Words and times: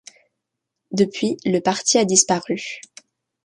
Depuis, 0.89 1.37
le 1.45 1.59
parti 1.59 1.99
a 1.99 2.05
disparu. 2.05 2.59